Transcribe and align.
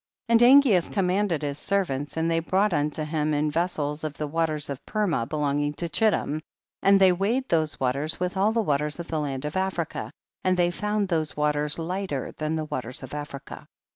20. 0.29 0.43
And 0.45 0.63
Angeas 0.63 0.91
commanded 0.91 1.43
his 1.43 1.59
servants, 1.59 2.17
and 2.17 2.31
they 2.31 2.39
brought 2.39 2.73
unto 2.73 3.03
him 3.03 3.35
in 3.35 3.51
vessels 3.51 4.03
of 4.03 4.15
the 4.17 4.25
waters 4.25 4.67
of 4.67 4.83
Purmah 4.83 5.29
belonging 5.29 5.75
to 5.75 5.87
Chittim, 5.87 6.41
and 6.81 6.99
they 6.99 7.11
weighed 7.11 7.47
those 7.49 7.79
waters 7.79 8.19
with 8.19 8.35
all 8.35 8.51
the 8.51 8.63
waters 8.63 8.99
of 8.99 9.09
the 9.09 9.19
land 9.19 9.45
of 9.45 9.55
Africa 9.55 10.11
and 10.43 10.57
they 10.57 10.71
found 10.71 11.07
those 11.09 11.37
waters 11.37 11.77
lighter 11.77 12.31
than 12.37 12.55
the 12.55 12.65
waters 12.65 13.03
of 13.03 13.13
Africa. 13.13 13.67